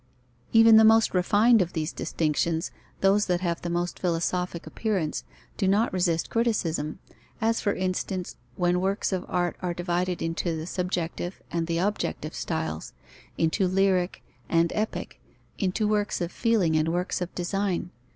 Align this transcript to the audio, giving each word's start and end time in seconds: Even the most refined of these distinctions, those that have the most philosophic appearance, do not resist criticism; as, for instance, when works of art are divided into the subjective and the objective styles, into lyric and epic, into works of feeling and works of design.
Even 0.51 0.77
the 0.77 0.83
most 0.83 1.13
refined 1.13 1.61
of 1.61 1.73
these 1.73 1.93
distinctions, 1.93 2.71
those 3.01 3.27
that 3.27 3.41
have 3.41 3.61
the 3.61 3.69
most 3.69 3.99
philosophic 3.99 4.65
appearance, 4.65 5.23
do 5.57 5.67
not 5.67 5.93
resist 5.93 6.31
criticism; 6.31 6.97
as, 7.39 7.61
for 7.61 7.75
instance, 7.75 8.35
when 8.55 8.81
works 8.81 9.11
of 9.11 9.23
art 9.27 9.57
are 9.61 9.75
divided 9.75 10.19
into 10.19 10.57
the 10.57 10.65
subjective 10.65 11.39
and 11.51 11.67
the 11.67 11.77
objective 11.77 12.33
styles, 12.33 12.93
into 13.37 13.67
lyric 13.67 14.23
and 14.49 14.73
epic, 14.73 15.21
into 15.59 15.87
works 15.87 16.19
of 16.19 16.31
feeling 16.31 16.75
and 16.75 16.87
works 16.87 17.21
of 17.21 17.35
design. 17.35 17.91